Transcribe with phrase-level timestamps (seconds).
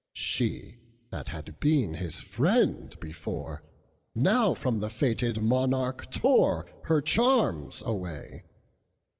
[0.13, 0.79] She,
[1.11, 3.61] that had been his friend before,
[4.15, 8.45] Now from the fated monarch toreHer charms away.